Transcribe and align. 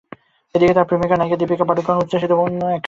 এদিকে 0.55 0.73
তাঁর 0.73 0.87
প্রেমিকা 0.89 1.15
ও 1.15 1.19
নায়িকা 1.19 1.37
দীপিকা 1.37 1.65
পাড়ুকোন 1.69 1.95
উচ্ছ্বসিত 1.97 2.31
অন্য 2.35 2.51
এক 2.55 2.69
কারণে। 2.71 2.79